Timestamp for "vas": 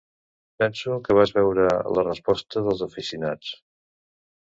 1.19-1.33